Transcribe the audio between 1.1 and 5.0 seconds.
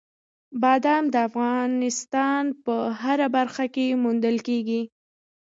د افغانستان په هره برخه کې موندل کېږي.